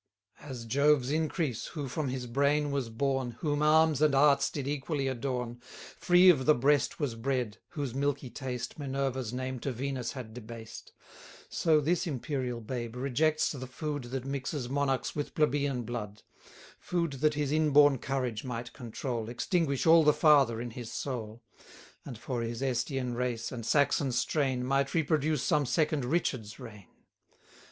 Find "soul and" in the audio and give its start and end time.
20.91-22.17